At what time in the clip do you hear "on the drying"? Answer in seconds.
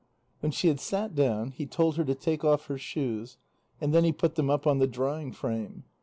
4.65-5.31